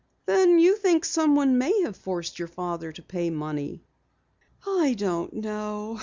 [0.25, 3.83] "Then you think someone may have forced your father to pay money?"
[4.65, 5.99] "I don't know.